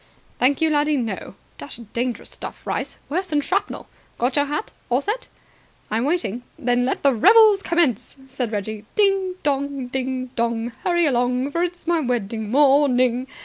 "Thank 0.39 0.61
you, 0.61 0.71
laddie, 0.71 0.97
no. 0.97 1.35
Dashed 1.59 1.93
dangerous 1.93 2.31
stuff, 2.31 2.65
rice! 2.65 2.97
Worse 3.07 3.27
than 3.27 3.39
shrapnel. 3.41 3.87
Got 4.17 4.35
your 4.35 4.45
hat? 4.45 4.71
All 4.89 4.99
set?" 4.99 5.27
"I'm 5.91 6.05
waiting." 6.05 6.41
"Then 6.57 6.85
let 6.85 7.03
the 7.03 7.13
revels 7.13 7.61
commence," 7.61 8.17
said 8.27 8.51
Reggie. 8.51 8.85
"Ding 8.95 9.35
dong! 9.43 9.89
Ding 9.89 10.31
Dong! 10.35 10.71
Hurry 10.83 11.05
along! 11.05 11.51
For 11.51 11.61
it 11.61 11.73
is 11.75 11.85
my 11.85 11.99
wedding 11.99 12.49
morning! 12.49 13.27